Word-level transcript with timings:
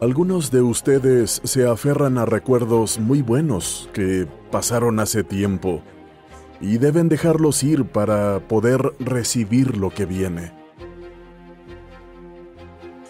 Algunos 0.00 0.50
de 0.50 0.62
ustedes 0.62 1.40
se 1.44 1.68
aferran 1.68 2.18
a 2.18 2.24
recuerdos 2.24 2.98
muy 2.98 3.22
buenos 3.22 3.88
que 3.92 4.26
pasaron 4.50 4.98
hace 4.98 5.22
tiempo 5.22 5.82
y 6.60 6.78
deben 6.78 7.08
dejarlos 7.08 7.62
ir 7.62 7.84
para 7.84 8.40
poder 8.48 8.94
recibir 8.98 9.76
lo 9.76 9.90
que 9.90 10.06
viene. 10.06 10.52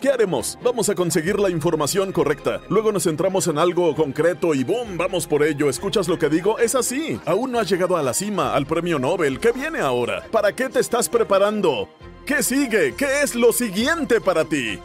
¿Qué 0.03 0.10
haremos? 0.10 0.58
Vamos 0.64 0.88
a 0.88 0.97
conseguir 0.97 1.38
la 1.38 1.48
información 1.48 2.10
correcta. 2.10 2.60
Luego 2.69 2.91
nos 2.91 3.05
centramos 3.05 3.47
en 3.47 3.56
algo 3.56 3.94
concreto 3.94 4.53
y 4.53 4.64
¡boom! 4.64 4.98
Vamos 4.98 5.28
por 5.28 5.44
ello. 5.44 5.70
¿Escuchas 5.70 6.08
lo 6.08 6.19
que 6.19 6.28
digo? 6.28 6.58
Es 6.58 6.75
así. 6.75 7.20
Aún 7.25 7.53
no 7.53 7.60
has 7.60 7.70
llegado 7.70 7.97
a 7.97 8.03
la 8.03 8.12
cima, 8.12 8.53
al 8.53 8.66
premio 8.66 8.98
Nobel. 8.98 9.38
¿Qué 9.38 9.53
viene 9.53 9.78
ahora? 9.78 10.25
¿Para 10.33 10.53
qué 10.55 10.69
te 10.69 10.80
estás 10.80 11.08
preparando? 11.08 11.88
¿Qué 12.27 12.42
sigue? 12.42 12.94
¿Qué 12.97 13.22
es 13.22 13.36
lo 13.36 13.53
siguiente 13.53 14.20
para 14.20 14.44
ti? 14.44 14.80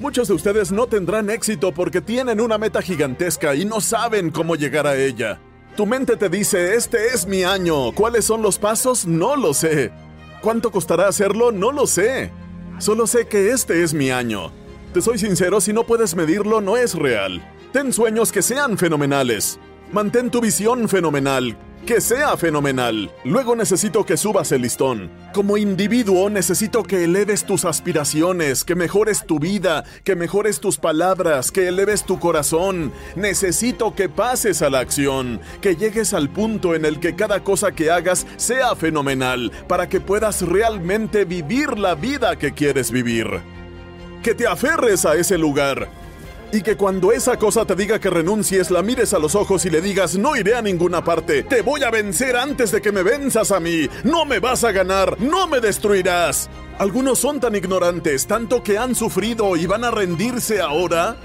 Muchos 0.00 0.28
de 0.28 0.34
ustedes 0.34 0.72
no 0.72 0.86
tendrán 0.86 1.28
éxito 1.28 1.72
porque 1.72 2.00
tienen 2.00 2.40
una 2.40 2.56
meta 2.56 2.80
gigantesca 2.80 3.54
y 3.54 3.66
no 3.66 3.82
saben 3.82 4.30
cómo 4.30 4.56
llegar 4.56 4.86
a 4.86 4.96
ella. 4.96 5.38
Tu 5.76 5.84
mente 5.84 6.16
te 6.16 6.30
dice, 6.30 6.74
este 6.74 7.08
es 7.08 7.26
mi 7.26 7.44
año. 7.44 7.92
¿Cuáles 7.92 8.24
son 8.24 8.40
los 8.40 8.58
pasos? 8.58 9.06
No 9.06 9.36
lo 9.36 9.52
sé. 9.52 9.92
¿Cuánto 10.40 10.70
costará 10.70 11.06
hacerlo? 11.06 11.52
No 11.52 11.70
lo 11.70 11.86
sé. 11.86 12.32
Solo 12.78 13.06
sé 13.06 13.26
que 13.26 13.50
este 13.50 13.82
es 13.82 13.92
mi 13.92 14.10
año. 14.10 14.52
Te 14.94 15.02
soy 15.02 15.18
sincero, 15.18 15.60
si 15.60 15.74
no 15.74 15.84
puedes 15.84 16.16
medirlo, 16.16 16.62
no 16.62 16.78
es 16.78 16.94
real. 16.94 17.42
Ten 17.74 17.92
sueños 17.92 18.32
que 18.32 18.40
sean 18.40 18.78
fenomenales. 18.78 19.60
Mantén 19.92 20.30
tu 20.30 20.40
visión 20.40 20.88
fenomenal 20.88 21.58
que 21.86 22.00
sea 22.00 22.36
fenomenal. 22.36 23.10
Luego 23.24 23.56
necesito 23.56 24.04
que 24.04 24.16
subas 24.16 24.52
el 24.52 24.62
listón. 24.62 25.10
Como 25.32 25.56
individuo 25.56 26.30
necesito 26.30 26.82
que 26.82 27.04
eleves 27.04 27.44
tus 27.44 27.64
aspiraciones, 27.64 28.64
que 28.64 28.74
mejores 28.74 29.24
tu 29.26 29.38
vida, 29.38 29.84
que 30.04 30.16
mejores 30.16 30.60
tus 30.60 30.78
palabras, 30.78 31.50
que 31.50 31.68
eleves 31.68 32.04
tu 32.04 32.18
corazón. 32.18 32.92
Necesito 33.16 33.94
que 33.94 34.08
pases 34.08 34.62
a 34.62 34.70
la 34.70 34.80
acción, 34.80 35.40
que 35.60 35.76
llegues 35.76 36.14
al 36.14 36.28
punto 36.28 36.74
en 36.74 36.84
el 36.84 37.00
que 37.00 37.16
cada 37.16 37.42
cosa 37.42 37.72
que 37.72 37.90
hagas 37.90 38.26
sea 38.36 38.76
fenomenal, 38.76 39.50
para 39.66 39.88
que 39.88 40.00
puedas 40.00 40.42
realmente 40.42 41.24
vivir 41.24 41.78
la 41.78 41.94
vida 41.94 42.36
que 42.36 42.52
quieres 42.52 42.90
vivir. 42.90 43.40
Que 44.22 44.34
te 44.34 44.46
aferres 44.46 45.06
a 45.06 45.14
ese 45.14 45.38
lugar, 45.38 45.88
y 46.52 46.62
que 46.62 46.76
cuando 46.76 47.12
esa 47.12 47.38
cosa 47.38 47.64
te 47.64 47.76
diga 47.76 47.98
que 47.98 48.10
renuncies, 48.10 48.70
la 48.70 48.82
mires 48.82 49.14
a 49.14 49.18
los 49.18 49.34
ojos 49.34 49.64
y 49.66 49.70
le 49.70 49.80
digas, 49.80 50.16
no 50.16 50.36
iré 50.36 50.54
a 50.54 50.62
ninguna 50.62 51.04
parte, 51.04 51.42
te 51.42 51.62
voy 51.62 51.82
a 51.82 51.90
vencer 51.90 52.36
antes 52.36 52.72
de 52.72 52.80
que 52.80 52.92
me 52.92 53.02
venzas 53.02 53.52
a 53.52 53.60
mí, 53.60 53.88
no 54.04 54.24
me 54.24 54.40
vas 54.40 54.64
a 54.64 54.72
ganar, 54.72 55.20
no 55.20 55.46
me 55.46 55.60
destruirás. 55.60 56.50
Algunos 56.78 57.18
son 57.18 57.40
tan 57.40 57.54
ignorantes, 57.54 58.26
tanto 58.26 58.62
que 58.62 58.78
han 58.78 58.94
sufrido 58.94 59.56
y 59.56 59.66
van 59.66 59.84
a 59.84 59.90
rendirse 59.90 60.60
ahora. 60.60 61.16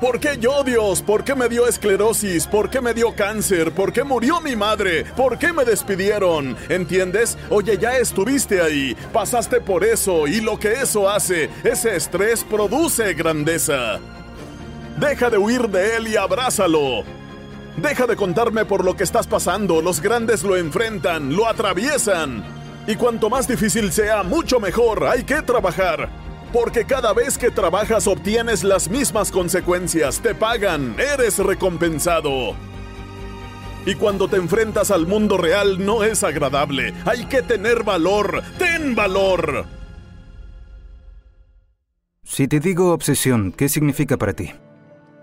¿Por 0.00 0.18
qué 0.18 0.38
yo, 0.38 0.64
Dios? 0.64 1.02
¿Por 1.02 1.24
qué 1.24 1.34
me 1.34 1.46
dio 1.50 1.66
esclerosis? 1.66 2.46
¿Por 2.46 2.70
qué 2.70 2.80
me 2.80 2.94
dio 2.94 3.14
cáncer? 3.14 3.72
¿Por 3.72 3.92
qué 3.92 4.02
murió 4.02 4.40
mi 4.40 4.56
madre? 4.56 5.04
¿Por 5.04 5.38
qué 5.38 5.52
me 5.52 5.66
despidieron? 5.66 6.56
¿Entiendes? 6.70 7.36
Oye, 7.50 7.76
ya 7.76 7.98
estuviste 7.98 8.62
ahí, 8.62 8.96
pasaste 9.12 9.60
por 9.60 9.84
eso 9.84 10.26
y 10.26 10.40
lo 10.40 10.58
que 10.58 10.72
eso 10.72 11.10
hace, 11.10 11.50
ese 11.64 11.96
estrés 11.96 12.44
produce 12.44 13.12
grandeza. 13.12 14.00
Deja 14.98 15.28
de 15.28 15.36
huir 15.36 15.68
de 15.68 15.96
él 15.96 16.08
y 16.08 16.16
abrázalo. 16.16 17.04
Deja 17.76 18.06
de 18.06 18.16
contarme 18.16 18.64
por 18.64 18.82
lo 18.82 18.96
que 18.96 19.04
estás 19.04 19.26
pasando, 19.26 19.82
los 19.82 20.00
grandes 20.00 20.42
lo 20.42 20.56
enfrentan, 20.56 21.36
lo 21.36 21.46
atraviesan. 21.46 22.42
Y 22.86 22.96
cuanto 22.96 23.28
más 23.28 23.46
difícil 23.46 23.92
sea, 23.92 24.22
mucho 24.22 24.60
mejor, 24.60 25.04
hay 25.04 25.24
que 25.24 25.42
trabajar. 25.42 26.08
Porque 26.52 26.84
cada 26.84 27.12
vez 27.12 27.38
que 27.38 27.50
trabajas 27.50 28.06
obtienes 28.06 28.64
las 28.64 28.90
mismas 28.90 29.30
consecuencias, 29.30 30.20
te 30.20 30.34
pagan, 30.34 30.96
eres 30.98 31.38
recompensado. 31.38 32.56
Y 33.86 33.94
cuando 33.94 34.28
te 34.28 34.36
enfrentas 34.36 34.90
al 34.90 35.06
mundo 35.06 35.38
real 35.38 35.84
no 35.84 36.02
es 36.04 36.24
agradable, 36.24 36.92
hay 37.04 37.24
que 37.26 37.42
tener 37.42 37.84
valor, 37.84 38.42
ten 38.58 38.94
valor. 38.94 39.66
Si 42.24 42.46
te 42.46 42.60
digo 42.60 42.92
obsesión, 42.92 43.52
¿qué 43.52 43.68
significa 43.68 44.16
para 44.16 44.34
ti? 44.34 44.52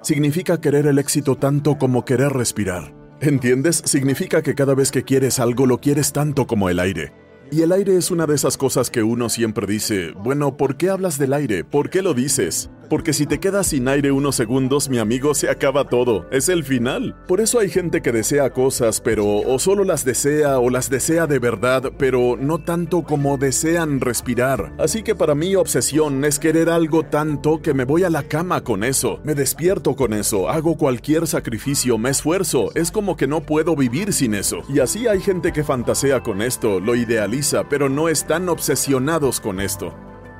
Significa 0.02 0.60
querer 0.60 0.88
el 0.88 0.98
éxito 0.98 1.36
tanto 1.36 1.78
como 1.78 2.06
querer 2.06 2.32
respirar. 2.32 2.94
¿Entiendes? 3.20 3.82
Significa 3.86 4.42
que 4.42 4.56
cada 4.56 4.76
vez 4.76 4.92
que 4.92 5.04
quieres 5.04 5.40
algo 5.40 5.66
lo 5.66 5.80
quieres 5.80 6.14
tanto 6.14 6.48
como 6.48 6.70
el 6.70 6.80
aire. 6.80 7.27
Y 7.52 7.62
el 7.62 7.72
aire 7.72 7.96
es 7.96 8.12
una 8.12 8.26
de 8.26 8.36
esas 8.36 8.58
cosas 8.58 8.90
que 8.90 9.04
uno 9.04 9.30
siempre 9.30 9.66
dice, 9.66 10.12
bueno, 10.12 10.58
¿por 10.58 10.76
qué 10.76 10.90
hablas 10.90 11.18
del 11.18 11.34
aire? 11.34 11.64
¿Por 11.64 11.90
qué 11.90 12.02
lo 12.02 12.14
dices? 12.14 12.70
Porque 12.90 13.12
si 13.12 13.26
te 13.26 13.40
quedas 13.40 13.68
sin 13.68 13.88
aire 13.88 14.12
unos 14.12 14.36
segundos, 14.36 14.90
mi 14.90 14.98
amigo, 14.98 15.34
se 15.34 15.50
acaba 15.50 15.90
todo. 15.90 16.26
Es 16.32 16.48
el 16.48 16.64
final. 16.64 17.16
Por 17.28 17.42
eso 17.42 17.60
hay 17.60 17.70
gente 17.70 18.02
que 18.02 18.14
desea 18.14 18.52
cosas, 18.52 19.02
pero 19.02 19.26
o 19.28 19.60
solo 19.60 19.84
las 19.84 20.06
desea 20.06 20.60
o 20.60 20.70
las 20.70 20.90
desea 20.90 21.28
de 21.28 21.40
verdad, 21.40 21.92
pero 21.98 22.38
no 22.40 22.60
tanto 22.60 23.04
como 23.04 23.38
desean 23.38 24.00
respirar. 24.00 24.74
Así 24.78 25.04
que 25.04 25.16
para 25.16 25.36
mí 25.36 25.56
obsesión 25.56 26.24
es 26.24 26.40
querer 26.40 26.70
algo 26.70 27.04
tanto 27.04 27.62
que 27.62 27.74
me 27.74 27.84
voy 27.84 28.04
a 28.04 28.10
la 28.10 28.24
cama 28.24 28.64
con 28.64 28.84
eso, 28.86 29.20
me 29.24 29.36
despierto 29.36 29.96
con 29.96 30.14
eso, 30.14 30.50
hago 30.50 30.78
cualquier 30.78 31.28
sacrificio, 31.28 31.98
me 31.98 32.10
esfuerzo. 32.10 32.72
Es 32.74 32.92
como 32.92 33.18
que 33.18 33.28
no 33.28 33.42
puedo 33.42 33.76
vivir 33.76 34.14
sin 34.14 34.34
eso. 34.34 34.62
Y 34.70 34.80
así 34.80 35.08
hay 35.08 35.20
gente 35.20 35.52
que 35.52 35.66
fantasea 35.66 36.24
con 36.24 36.42
esto, 36.42 36.80
lo 36.80 36.96
idealiza, 36.96 37.37
pero 37.70 37.90
no 37.90 38.10
están 38.10 38.50
obsesionados 38.50 39.40
con 39.40 39.60
esto. 39.60 39.94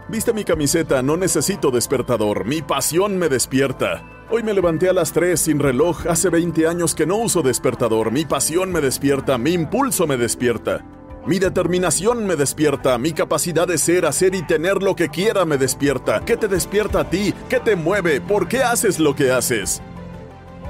Viste 0.10 0.34
mi 0.34 0.44
camiseta, 0.44 1.02
no 1.02 1.18
necesito 1.18 1.70
despertador, 1.70 2.46
mi 2.46 2.62
pasión 2.62 3.18
me 3.18 3.30
despierta. 3.30 4.04
Hoy 4.30 4.42
me 4.42 4.54
levanté 4.54 4.90
a 4.90 4.94
las 4.94 5.14
3 5.14 5.40
sin 5.40 5.60
reloj, 5.60 6.08
hace 6.08 6.30
20 6.30 6.68
años 6.68 6.96
que 6.96 7.06
no 7.06 7.18
uso 7.18 7.42
despertador, 7.42 8.12
mi 8.12 8.26
pasión 8.26 8.72
me 8.72 8.82
despierta, 8.82 9.38
mi 9.38 9.52
impulso 9.54 10.08
me 10.08 10.18
despierta. 10.18 10.84
Mi 11.26 11.40
determinación 11.40 12.26
me 12.26 12.38
despierta, 12.38 12.98
mi 12.98 13.12
capacidad 13.12 13.68
de 13.68 13.78
ser, 13.78 14.06
hacer 14.06 14.34
y 14.34 14.44
tener 14.44 14.82
lo 14.82 14.96
que 14.96 15.10
quiera 15.10 15.44
me 15.44 15.58
despierta. 15.58 16.22
¿Qué 16.26 16.38
te 16.38 16.48
despierta 16.48 17.02
a 17.02 17.10
ti? 17.10 17.34
¿Qué 17.50 17.60
te 17.60 17.76
mueve? 17.76 18.22
¿Por 18.22 18.48
qué 18.48 18.64
haces 18.64 18.98
lo 18.98 19.14
que 19.14 19.32
haces? 19.32 19.82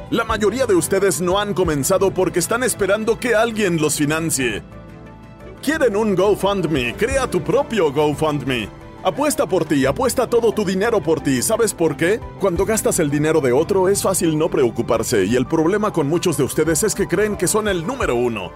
La 0.10 0.24
mayoría 0.24 0.66
de 0.66 0.74
ustedes 0.74 1.22
no 1.22 1.40
han 1.40 1.54
comenzado 1.54 2.12
porque 2.12 2.40
están 2.40 2.64
esperando 2.64 3.20
que 3.20 3.36
alguien 3.36 3.80
los 3.80 3.98
financie. 3.98 4.64
Quieren 5.68 5.98
un 5.98 6.16
GoFundMe, 6.16 6.96
crea 6.96 7.30
tu 7.30 7.44
propio 7.44 7.92
GoFundMe. 7.92 8.70
Apuesta 9.04 9.46
por 9.46 9.66
ti, 9.66 9.86
apuesta 9.86 10.26
todo 10.26 10.54
tu 10.54 10.64
dinero 10.64 11.04
por 11.04 11.20
ti. 11.20 11.42
¿Sabes 11.42 11.74
por 11.74 11.98
qué? 11.98 12.22
Cuando 12.40 12.66
gastas 12.66 13.00
el 13.00 13.10
dinero 13.10 13.42
de 13.42 13.52
otro 13.52 13.90
es 13.90 14.02
fácil 14.02 14.38
no 14.38 14.50
preocuparse 14.50 15.26
y 15.26 15.36
el 15.36 15.46
problema 15.46 15.92
con 15.92 16.08
muchos 16.08 16.38
de 16.38 16.46
ustedes 16.46 16.84
es 16.84 16.96
que 16.96 17.06
creen 17.06 17.36
que 17.36 17.50
son 17.50 17.68
el 17.68 17.86
número 17.86 18.16
uno. 18.16 18.54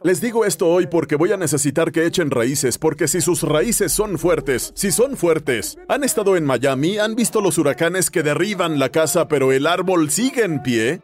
Les 0.00 0.20
digo 0.20 0.44
esto 0.44 0.68
hoy 0.68 0.86
porque 0.86 1.16
voy 1.16 1.32
a 1.32 1.36
necesitar 1.36 1.90
que 1.90 2.06
echen 2.06 2.30
raíces, 2.30 2.78
porque 2.78 3.08
si 3.08 3.20
sus 3.20 3.42
raíces 3.42 3.90
son 3.90 4.16
fuertes, 4.16 4.70
si 4.76 4.92
son 4.92 5.16
fuertes, 5.16 5.76
han 5.88 6.04
estado 6.04 6.36
en 6.36 6.44
Miami, 6.44 6.98
han 6.98 7.16
visto 7.16 7.40
los 7.40 7.58
huracanes 7.58 8.08
que 8.08 8.22
derriban 8.22 8.78
la 8.78 8.90
casa 8.90 9.26
pero 9.26 9.50
el 9.50 9.66
árbol 9.66 10.08
sigue 10.12 10.44
en 10.44 10.62
pie, 10.62 11.00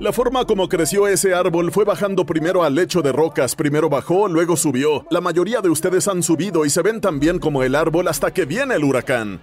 La 0.00 0.12
forma 0.12 0.44
como 0.44 0.68
creció 0.68 1.08
ese 1.08 1.34
árbol 1.34 1.72
fue 1.72 1.84
bajando 1.84 2.24
primero 2.24 2.62
al 2.62 2.76
lecho 2.76 3.02
de 3.02 3.10
rocas, 3.10 3.56
primero 3.56 3.88
bajó, 3.88 4.28
luego 4.28 4.56
subió. 4.56 5.04
La 5.10 5.20
mayoría 5.20 5.60
de 5.60 5.70
ustedes 5.70 6.06
han 6.06 6.22
subido 6.22 6.64
y 6.64 6.70
se 6.70 6.82
ven 6.82 7.00
tan 7.00 7.18
bien 7.18 7.40
como 7.40 7.64
el 7.64 7.74
árbol 7.74 8.06
hasta 8.06 8.32
que 8.32 8.44
viene 8.44 8.76
el 8.76 8.84
huracán. 8.84 9.40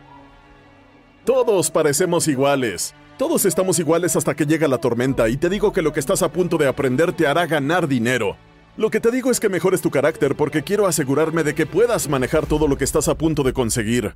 Todos 1.26 1.72
parecemos 1.72 2.30
iguales. 2.30 2.96
Todos 3.18 3.44
estamos 3.44 3.80
iguales 3.80 4.16
hasta 4.16 4.34
que 4.34 4.46
llega 4.46 4.70
la 4.70 4.78
tormenta 4.78 5.28
y 5.28 5.36
te 5.36 5.50
digo 5.50 5.74
que 5.74 5.82
lo 5.82 5.92
que 5.92 6.00
estás 6.00 6.22
a 6.22 6.32
punto 6.32 6.58
de 6.58 6.70
aprender 6.70 7.12
te 7.12 7.28
hará 7.28 7.46
ganar 7.48 7.90
dinero. 7.90 8.38
Lo 8.78 8.90
que 8.90 9.02
te 9.02 9.12
digo 9.12 9.32
es 9.32 9.42
que 9.42 9.50
mejores 9.50 9.82
tu 9.82 9.92
carácter 9.92 10.36
porque 10.36 10.64
quiero 10.64 10.88
asegurarme 10.88 11.44
de 11.44 11.54
que 11.54 11.66
puedas 11.66 12.08
manejar 12.08 12.46
todo 12.46 12.70
lo 12.70 12.78
que 12.78 12.86
estás 12.86 13.10
a 13.10 13.16
punto 13.16 13.44
de 13.44 13.52
conseguir. 13.52 14.16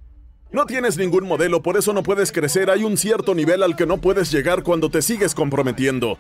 No 0.52 0.66
tienes 0.66 0.98
ningún 0.98 1.28
modelo, 1.28 1.62
por 1.62 1.78
eso 1.78 1.94
no 1.94 2.02
puedes 2.02 2.32
crecer. 2.32 2.72
Hay 2.72 2.84
un 2.84 2.98
cierto 2.98 3.36
nivel 3.36 3.62
al 3.62 3.76
que 3.76 3.86
no 3.86 4.02
puedes 4.02 4.32
llegar 4.32 4.64
cuando 4.64 4.90
te 4.90 5.04
sigues 5.04 5.36
comprometiendo. 5.36 6.18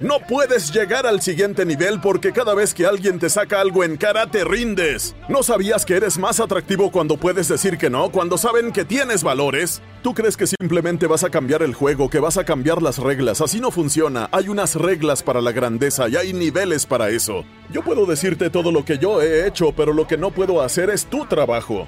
No 0.00 0.20
puedes 0.26 0.72
llegar 0.72 1.06
al 1.06 1.20
siguiente 1.20 1.66
nivel 1.66 2.00
porque 2.00 2.32
cada 2.32 2.54
vez 2.54 2.72
que 2.72 2.86
alguien 2.86 3.18
te 3.18 3.28
saca 3.28 3.60
algo 3.60 3.84
en 3.84 3.98
cara 3.98 4.30
te 4.30 4.42
rindes. 4.42 5.14
¿No 5.28 5.42
sabías 5.42 5.84
que 5.84 5.96
eres 5.96 6.16
más 6.16 6.40
atractivo 6.40 6.90
cuando 6.90 7.18
puedes 7.18 7.48
decir 7.48 7.76
que 7.76 7.90
no, 7.90 8.10
cuando 8.10 8.38
saben 8.38 8.72
que 8.72 8.86
tienes 8.86 9.22
valores? 9.22 9.82
¿Tú 10.02 10.14
crees 10.14 10.38
que 10.38 10.46
simplemente 10.46 11.06
vas 11.06 11.24
a 11.24 11.30
cambiar 11.30 11.62
el 11.62 11.74
juego, 11.74 12.08
que 12.08 12.20
vas 12.20 12.38
a 12.38 12.44
cambiar 12.44 12.80
las 12.80 12.96
reglas? 12.98 13.42
Así 13.42 13.60
no 13.60 13.70
funciona. 13.70 14.30
Hay 14.32 14.48
unas 14.48 14.76
reglas 14.76 15.22
para 15.22 15.42
la 15.42 15.52
grandeza 15.52 16.08
y 16.08 16.16
hay 16.16 16.32
niveles 16.32 16.86
para 16.86 17.10
eso. 17.10 17.44
Yo 17.70 17.82
puedo 17.82 18.06
decirte 18.06 18.48
todo 18.48 18.72
lo 18.72 18.86
que 18.86 18.96
yo 18.96 19.20
he 19.20 19.46
hecho, 19.46 19.72
pero 19.72 19.92
lo 19.92 20.06
que 20.06 20.16
no 20.16 20.30
puedo 20.30 20.62
hacer 20.62 20.88
es 20.88 21.04
tu 21.04 21.26
trabajo. 21.26 21.86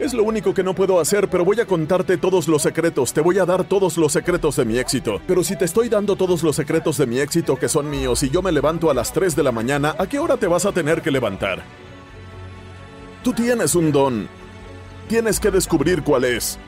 Es 0.00 0.14
lo 0.14 0.24
único 0.24 0.54
que 0.54 0.62
no 0.62 0.74
puedo 0.74 0.98
hacer, 0.98 1.28
pero 1.28 1.44
voy 1.44 1.60
a 1.60 1.66
contarte 1.66 2.16
todos 2.16 2.48
los 2.48 2.62
secretos, 2.62 3.12
te 3.12 3.20
voy 3.20 3.38
a 3.38 3.44
dar 3.44 3.64
todos 3.64 3.98
los 3.98 4.10
secretos 4.10 4.56
de 4.56 4.64
mi 4.64 4.78
éxito. 4.78 5.20
Pero 5.26 5.44
si 5.44 5.56
te 5.56 5.66
estoy 5.66 5.90
dando 5.90 6.16
todos 6.16 6.42
los 6.42 6.56
secretos 6.56 6.96
de 6.96 7.06
mi 7.06 7.20
éxito 7.20 7.56
que 7.56 7.68
son 7.68 7.90
míos 7.90 8.22
y 8.22 8.30
yo 8.30 8.40
me 8.40 8.50
levanto 8.50 8.90
a 8.90 8.94
las 8.94 9.12
3 9.12 9.36
de 9.36 9.42
la 9.42 9.52
mañana, 9.52 9.94
¿a 9.98 10.06
qué 10.06 10.18
hora 10.18 10.38
te 10.38 10.46
vas 10.46 10.64
a 10.64 10.72
tener 10.72 11.02
que 11.02 11.10
levantar? 11.10 11.62
Tú 13.22 13.34
tienes 13.34 13.74
un 13.74 13.92
don. 13.92 14.26
Tienes 15.06 15.38
que 15.38 15.50
descubrir 15.50 16.02
cuál 16.02 16.24
es. 16.24 16.58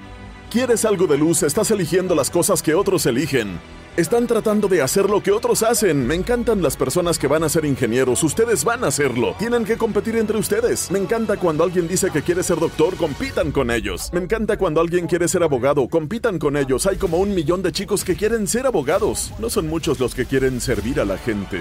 Quieres 0.51 0.85
algo 0.85 1.07
de 1.07 1.17
luz, 1.17 1.43
estás 1.43 1.71
eligiendo 1.71 2.15
las 2.15 2.29
cosas 2.29 2.63
que 2.63 2.75
otros 2.75 3.07
eligen. 3.07 3.59
Están 3.95 4.27
tratando 4.27 4.69
de 4.69 4.81
hacer 4.81 5.11
lo 5.11 5.23
que 5.23 5.33
otros 5.33 5.63
hacen. 5.63 6.07
Me 6.07 6.15
encantan 6.15 6.63
las 6.63 6.79
personas 6.79 7.19
que 7.19 7.27
van 7.27 7.45
a 7.45 7.51
ser 7.51 7.67
ingenieros. 7.67 8.23
Ustedes 8.23 8.65
van 8.65 8.85
a 8.85 8.87
hacerlo. 8.87 9.35
Tienen 9.39 9.67
que 9.67 9.77
competir 9.77 10.17
entre 10.17 10.39
ustedes. 10.39 10.91
Me 10.91 10.99
encanta 10.99 11.37
cuando 11.37 11.63
alguien 11.63 11.87
dice 11.87 12.11
que 12.11 12.23
quiere 12.23 12.43
ser 12.43 12.59
doctor, 12.59 12.97
compitan 12.97 13.53
con 13.53 13.71
ellos. 13.71 14.09
Me 14.15 14.21
encanta 14.21 14.57
cuando 14.57 14.81
alguien 14.81 15.07
quiere 15.07 15.29
ser 15.29 15.43
abogado, 15.43 15.87
compitan 15.89 16.39
con 16.39 16.57
ellos. 16.57 16.87
Hay 16.87 16.97
como 16.97 17.19
un 17.19 17.35
millón 17.35 17.61
de 17.63 17.71
chicos 17.71 18.03
que 18.03 18.17
quieren 18.17 18.47
ser 18.47 18.67
abogados. 18.67 19.31
No 19.39 19.51
son 19.51 19.69
muchos 19.69 20.01
los 20.01 20.15
que 20.15 20.25
quieren 20.25 20.63
servir 20.63 20.99
a 20.99 21.05
la 21.05 21.19
gente. 21.19 21.61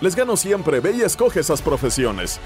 Les 0.00 0.16
gano 0.16 0.36
siempre. 0.36 0.80
Ve 0.80 0.96
y 0.98 1.02
escoge 1.02 1.38
esas 1.38 1.62
profesiones. 1.62 2.40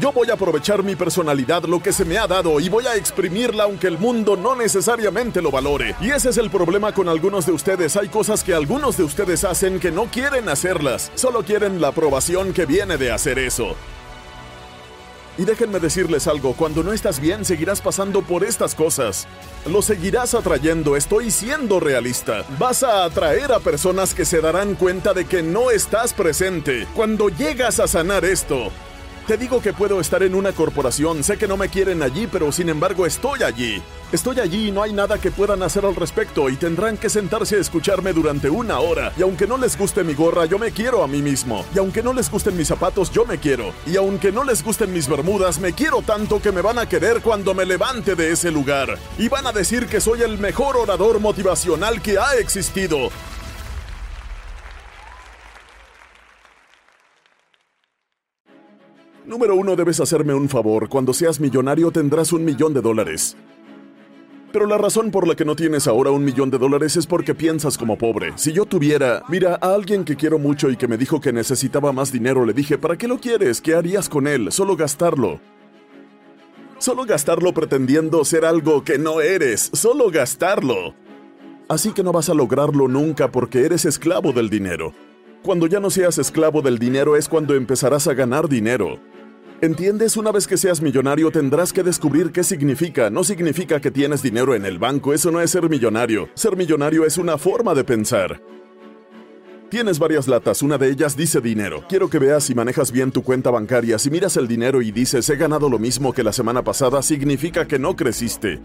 Yo 0.00 0.10
voy 0.10 0.30
a 0.30 0.34
aprovechar 0.34 0.82
mi 0.82 0.96
personalidad, 0.96 1.62
lo 1.62 1.80
que 1.80 1.92
se 1.92 2.04
me 2.04 2.18
ha 2.18 2.26
dado, 2.26 2.58
y 2.58 2.68
voy 2.68 2.88
a 2.88 2.96
exprimirla 2.96 3.64
aunque 3.64 3.86
el 3.86 3.98
mundo 3.98 4.36
no 4.36 4.56
necesariamente 4.56 5.40
lo 5.40 5.52
valore. 5.52 5.94
Y 6.00 6.10
ese 6.10 6.30
es 6.30 6.38
el 6.38 6.50
problema 6.50 6.92
con 6.92 7.08
algunos 7.08 7.46
de 7.46 7.52
ustedes. 7.52 7.96
Hay 7.96 8.08
cosas 8.08 8.42
que 8.42 8.52
algunos 8.52 8.96
de 8.96 9.04
ustedes 9.04 9.44
hacen 9.44 9.78
que 9.78 9.92
no 9.92 10.06
quieren 10.06 10.48
hacerlas, 10.48 11.12
solo 11.14 11.44
quieren 11.44 11.80
la 11.80 11.88
aprobación 11.88 12.52
que 12.52 12.66
viene 12.66 12.96
de 12.96 13.12
hacer 13.12 13.38
eso. 13.38 13.76
Y 15.38 15.44
déjenme 15.44 15.78
decirles 15.78 16.26
algo, 16.26 16.54
cuando 16.54 16.82
no 16.82 16.92
estás 16.92 17.20
bien 17.20 17.44
seguirás 17.44 17.80
pasando 17.80 18.22
por 18.22 18.42
estas 18.42 18.74
cosas. 18.74 19.28
Lo 19.70 19.82
seguirás 19.82 20.34
atrayendo, 20.34 20.96
estoy 20.96 21.30
siendo 21.30 21.78
realista. 21.78 22.44
Vas 22.58 22.82
a 22.82 23.04
atraer 23.04 23.52
a 23.52 23.60
personas 23.60 24.14
que 24.14 24.24
se 24.24 24.40
darán 24.40 24.74
cuenta 24.74 25.12
de 25.12 25.26
que 25.26 25.42
no 25.42 25.70
estás 25.70 26.12
presente. 26.14 26.88
Cuando 26.94 27.28
llegas 27.28 27.80
a 27.80 27.86
sanar 27.86 28.24
esto, 28.24 28.70
te 29.26 29.36
digo 29.36 29.60
que 29.60 29.72
puedo 29.72 30.00
estar 30.00 30.22
en 30.22 30.36
una 30.36 30.52
corporación, 30.52 31.24
sé 31.24 31.36
que 31.36 31.48
no 31.48 31.56
me 31.56 31.68
quieren 31.68 32.02
allí, 32.02 32.28
pero 32.28 32.52
sin 32.52 32.68
embargo 32.68 33.06
estoy 33.06 33.42
allí. 33.42 33.82
Estoy 34.12 34.38
allí 34.38 34.68
y 34.68 34.70
no 34.70 34.82
hay 34.82 34.92
nada 34.92 35.18
que 35.18 35.32
puedan 35.32 35.64
hacer 35.64 35.84
al 35.84 35.96
respecto 35.96 36.48
y 36.48 36.56
tendrán 36.56 36.96
que 36.96 37.10
sentarse 37.10 37.56
a 37.56 37.60
escucharme 37.60 38.12
durante 38.12 38.48
una 38.48 38.78
hora. 38.78 39.12
Y 39.18 39.22
aunque 39.22 39.48
no 39.48 39.58
les 39.58 39.76
guste 39.76 40.04
mi 40.04 40.14
gorra, 40.14 40.46
yo 40.46 40.60
me 40.60 40.70
quiero 40.70 41.02
a 41.02 41.08
mí 41.08 41.22
mismo. 41.22 41.64
Y 41.74 41.78
aunque 41.78 42.04
no 42.04 42.12
les 42.12 42.30
gusten 42.30 42.56
mis 42.56 42.68
zapatos, 42.68 43.10
yo 43.10 43.24
me 43.24 43.38
quiero. 43.38 43.72
Y 43.84 43.96
aunque 43.96 44.30
no 44.30 44.44
les 44.44 44.62
gusten 44.62 44.92
mis 44.92 45.08
bermudas, 45.08 45.58
me 45.58 45.72
quiero 45.72 46.02
tanto 46.02 46.40
que 46.40 46.52
me 46.52 46.62
van 46.62 46.78
a 46.78 46.88
querer 46.88 47.20
cuando 47.20 47.52
me 47.52 47.66
levante 47.66 48.14
de 48.14 48.30
ese 48.30 48.52
lugar. 48.52 48.96
Y 49.18 49.28
van 49.28 49.48
a 49.48 49.52
decir 49.52 49.86
que 49.88 50.00
soy 50.00 50.22
el 50.22 50.38
mejor 50.38 50.76
orador 50.76 51.18
motivacional 51.18 52.00
que 52.00 52.16
ha 52.16 52.36
existido. 52.36 53.10
Número 59.36 59.54
uno, 59.54 59.76
debes 59.76 60.00
hacerme 60.00 60.32
un 60.32 60.48
favor. 60.48 60.88
Cuando 60.88 61.12
seas 61.12 61.40
millonario 61.40 61.90
tendrás 61.90 62.32
un 62.32 62.42
millón 62.42 62.72
de 62.72 62.80
dólares. 62.80 63.36
Pero 64.50 64.64
la 64.64 64.78
razón 64.78 65.10
por 65.10 65.28
la 65.28 65.34
que 65.34 65.44
no 65.44 65.54
tienes 65.54 65.86
ahora 65.86 66.10
un 66.10 66.24
millón 66.24 66.50
de 66.50 66.56
dólares 66.56 66.96
es 66.96 67.06
porque 67.06 67.34
piensas 67.34 67.76
como 67.76 67.98
pobre. 67.98 68.32
Si 68.36 68.54
yo 68.54 68.64
tuviera, 68.64 69.22
mira, 69.28 69.58
a 69.60 69.74
alguien 69.74 70.06
que 70.06 70.16
quiero 70.16 70.38
mucho 70.38 70.70
y 70.70 70.78
que 70.78 70.88
me 70.88 70.96
dijo 70.96 71.20
que 71.20 71.34
necesitaba 71.34 71.92
más 71.92 72.10
dinero, 72.10 72.46
le 72.46 72.54
dije, 72.54 72.78
¿para 72.78 72.96
qué 72.96 73.06
lo 73.06 73.18
quieres? 73.18 73.60
¿Qué 73.60 73.74
harías 73.74 74.08
con 74.08 74.26
él? 74.26 74.50
Solo 74.52 74.74
gastarlo. 74.74 75.38
Solo 76.78 77.04
gastarlo 77.04 77.52
pretendiendo 77.52 78.24
ser 78.24 78.46
algo 78.46 78.84
que 78.84 78.96
no 78.96 79.20
eres. 79.20 79.68
Solo 79.74 80.10
gastarlo. 80.10 80.94
Así 81.68 81.92
que 81.92 82.02
no 82.02 82.12
vas 82.12 82.30
a 82.30 82.34
lograrlo 82.34 82.88
nunca 82.88 83.30
porque 83.30 83.66
eres 83.66 83.84
esclavo 83.84 84.32
del 84.32 84.48
dinero. 84.48 84.94
Cuando 85.42 85.66
ya 85.66 85.78
no 85.78 85.90
seas 85.90 86.16
esclavo 86.16 86.62
del 86.62 86.78
dinero 86.78 87.16
es 87.16 87.28
cuando 87.28 87.54
empezarás 87.54 88.08
a 88.08 88.14
ganar 88.14 88.48
dinero. 88.48 88.98
¿Entiendes? 89.62 90.18
Una 90.18 90.32
vez 90.32 90.46
que 90.46 90.58
seas 90.58 90.82
millonario 90.82 91.30
tendrás 91.30 91.72
que 91.72 91.82
descubrir 91.82 92.30
qué 92.30 92.44
significa. 92.44 93.08
No 93.08 93.24
significa 93.24 93.80
que 93.80 93.90
tienes 93.90 94.22
dinero 94.22 94.54
en 94.54 94.66
el 94.66 94.78
banco, 94.78 95.14
eso 95.14 95.30
no 95.30 95.40
es 95.40 95.50
ser 95.50 95.70
millonario. 95.70 96.28
Ser 96.34 96.56
millonario 96.56 97.06
es 97.06 97.16
una 97.16 97.38
forma 97.38 97.74
de 97.74 97.82
pensar. 97.82 98.42
Tienes 99.70 99.98
varias 99.98 100.28
latas, 100.28 100.60
una 100.62 100.76
de 100.76 100.90
ellas 100.90 101.16
dice 101.16 101.40
dinero. 101.40 101.84
Quiero 101.88 102.10
que 102.10 102.18
veas 102.18 102.44
si 102.44 102.54
manejas 102.54 102.92
bien 102.92 103.10
tu 103.10 103.22
cuenta 103.22 103.50
bancaria. 103.50 103.98
Si 103.98 104.10
miras 104.10 104.36
el 104.36 104.46
dinero 104.46 104.82
y 104.82 104.92
dices 104.92 105.28
he 105.30 105.36
ganado 105.36 105.70
lo 105.70 105.78
mismo 105.78 106.12
que 106.12 106.22
la 106.22 106.34
semana 106.34 106.62
pasada, 106.62 107.02
significa 107.02 107.66
que 107.66 107.78
no 107.78 107.96
creciste. 107.96 108.60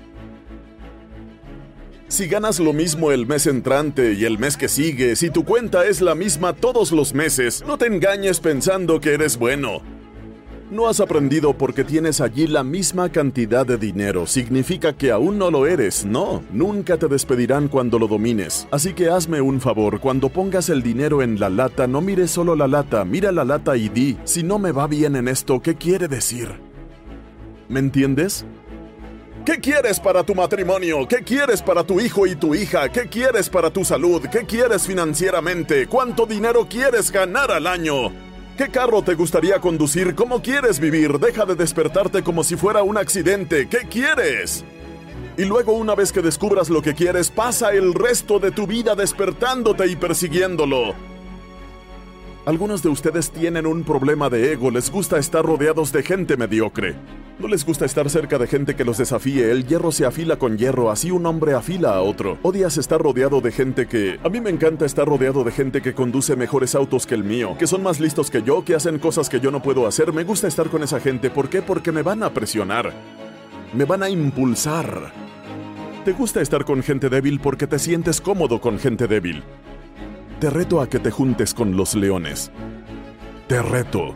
Si 2.09 2.27
ganas 2.27 2.59
lo 2.59 2.73
mismo 2.73 3.13
el 3.13 3.25
mes 3.25 3.47
entrante 3.47 4.11
y 4.11 4.25
el 4.25 4.38
mes 4.38 4.57
que 4.57 4.67
sigue, 4.67 5.15
si 5.15 5.29
tu 5.29 5.45
cuenta 5.45 5.85
es 5.85 6.01
la 6.01 6.15
misma 6.15 6.51
todos 6.51 6.91
los 6.91 7.13
meses, 7.13 7.63
no 7.65 7.77
te 7.77 7.88
engañes 7.88 8.41
pensando 8.41 8.99
que 8.99 9.13
eres 9.13 9.38
bueno. 9.38 10.00
No 10.71 10.88
has 10.88 11.01
aprendido 11.01 11.51
porque 11.51 11.83
tienes 11.83 12.21
allí 12.21 12.47
la 12.47 12.63
misma 12.63 13.12
cantidad 13.12 13.65
de 13.65 13.77
dinero. 13.77 14.25
Significa 14.25 14.93
que 14.93 15.12
aún 15.12 15.38
no 15.38 15.51
lo 15.51 15.67
eres. 15.67 16.05
No, 16.05 16.43
nunca 16.53 16.96
te 16.96 17.10
despedirán 17.10 17.67
cuando 17.67 18.00
lo 18.00 18.07
domines. 18.07 18.69
Así 18.72 18.93
que 18.93 19.10
hazme 19.10 19.41
un 19.41 19.60
favor, 19.60 20.00
cuando 20.00 20.29
pongas 20.29 20.69
el 20.69 20.81
dinero 20.81 21.22
en 21.22 21.41
la 21.41 21.50
lata, 21.50 21.88
no 21.88 22.00
mires 22.00 22.31
solo 22.31 22.55
la 22.55 22.69
lata, 22.69 23.03
mira 23.03 23.34
la 23.34 23.43
lata 23.43 23.75
y 23.75 23.89
di, 23.89 24.17
si 24.24 24.43
no 24.43 24.60
me 24.60 24.72
va 24.72 24.88
bien 24.88 25.17
en 25.17 25.27
esto, 25.27 25.62
¿qué 25.62 25.75
quiere 25.75 26.07
decir? 26.07 26.48
¿Me 27.67 27.81
entiendes? 27.81 28.46
¿Qué 29.46 29.57
quieres 29.57 30.00
para 30.00 30.24
tu 30.24 30.36
matrimonio? 30.36 31.05
¿Qué 31.05 31.17
quieres 31.17 31.62
para 31.62 31.84
tu 31.84 32.00
hijo 32.00 32.25
y 32.25 32.36
tu 32.36 32.55
hija? 32.55 32.88
¿Qué 32.88 33.10
quieres 33.10 33.50
para 33.50 33.72
tu 33.72 33.84
salud? 33.84 34.22
¿Qué 34.31 34.46
quieres 34.46 34.88
financieramente? 34.88 35.88
¿Cuánto 35.88 36.25
dinero 36.25 36.65
quieres 36.69 37.12
ganar 37.12 37.51
al 37.51 37.67
año? 37.67 38.30
¿Qué 38.58 38.70
carro 38.70 39.01
te 39.01 39.15
gustaría 39.15 39.60
conducir? 39.60 40.13
¿Cómo 40.13 40.41
quieres 40.41 40.79
vivir? 40.79 41.20
Deja 41.20 41.46
de 41.46 41.55
despertarte 41.55 42.22
como 42.22 42.43
si 42.43 42.55
fuera 42.55 42.84
un 42.84 42.98
accidente. 42.98 43.67
¿Qué 43.67 43.88
quieres? 43.89 44.63
Y 45.38 45.46
luego 45.46 45.74
una 45.74 45.96
vez 45.96 46.12
que 46.12 46.22
descubras 46.22 46.70
lo 46.70 46.81
que 46.81 46.93
quieres, 46.93 47.29
pasa 47.29 47.72
el 47.72 47.93
resto 47.93 48.39
de 48.39 48.51
tu 48.51 48.67
vida 48.67 48.93
despertándote 48.96 49.88
y 49.88 49.96
persiguiéndolo. 49.96 51.11
Algunos 52.43 52.81
de 52.81 52.89
ustedes 52.89 53.29
tienen 53.29 53.67
un 53.67 53.83
problema 53.83 54.27
de 54.27 54.51
ego, 54.51 54.71
les 54.71 54.89
gusta 54.89 55.19
estar 55.19 55.45
rodeados 55.45 55.91
de 55.91 56.01
gente 56.01 56.38
mediocre. 56.38 56.95
No 57.38 57.48
les 57.48 57.63
gusta 57.63 57.86
estar 57.86 58.10
cerca 58.10 58.39
de 58.39 58.48
gente 58.48 58.75
que 58.75 58.83
los 58.83 58.98
desafíe, 58.98 59.51
el 59.51 59.67
hierro 59.67 59.91
se 59.91 60.07
afila 60.07 60.38
con 60.38 60.57
hierro, 60.57 60.89
así 60.89 61.12
un 61.12 61.27
hombre 61.27 61.53
afila 61.53 61.93
a 61.93 62.01
otro. 62.01 62.39
Odias 62.41 62.79
estar 62.79 63.00
rodeado 63.00 63.41
de 63.41 63.51
gente 63.51 63.86
que... 63.86 64.19
A 64.24 64.29
mí 64.29 64.41
me 64.41 64.50
encanta 64.50 64.88
estar 64.88 65.07
rodeado 65.07 65.43
de 65.43 65.51
gente 65.51 65.83
que 65.83 65.93
conduce 65.93 66.36
mejores 66.36 66.74
autos 66.74 67.05
que 67.05 67.13
el 67.13 67.24
mío, 67.24 67.55
que 67.60 67.67
son 67.67 67.83
más 67.83 68.00
listos 68.00 68.31
que 68.31 68.41
yo, 68.41 68.65
que 68.65 68.74
hacen 68.74 68.98
cosas 68.98 69.29
que 69.29 69.39
yo 69.39 69.51
no 69.51 69.62
puedo 69.62 69.86
hacer. 69.86 70.12
Me 70.12 70.24
gusta 70.24 70.48
estar 70.48 70.67
con 70.69 70.81
esa 70.81 71.00
gente, 71.00 71.29
¿por 71.29 71.48
qué? 71.48 71.62
Porque 71.62 71.91
me 71.91 72.01
van 72.01 72.24
a 72.24 72.33
presionar. 72.33 72.91
Me 73.71 73.86
van 73.86 74.01
a 74.01 74.10
impulsar. 74.10 75.13
Te 76.05 76.13
gusta 76.13 76.41
estar 76.41 76.65
con 76.65 76.81
gente 76.81 77.07
débil 77.07 77.39
porque 77.39 77.67
te 77.67 77.77
sientes 77.77 78.19
cómodo 78.19 78.60
con 78.60 78.79
gente 78.79 79.07
débil. 79.07 79.43
Te 80.41 80.50
reto 80.50 80.81
a 80.81 80.89
que 80.89 80.98
te 80.98 81.12
juntes 81.12 81.53
con 81.53 81.77
los 81.77 81.93
leones. 81.93 82.51
Te 83.48 83.62
reto. 83.62 84.15